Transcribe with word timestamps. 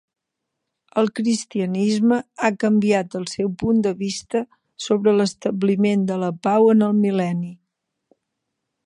El 1.01 1.09
cristianisme 1.19 2.17
ha 2.41 2.49
canviat 2.63 3.17
el 3.21 3.27
seu 3.33 3.51
punt 3.65 3.83
de 3.89 3.91
vista 4.01 4.41
sobre 4.87 5.13
l'establiment 5.21 6.09
de 6.13 6.19
la 6.25 6.31
pau 6.49 6.71
en 6.75 6.83
el 6.89 6.99
mil·lenni. 7.05 7.55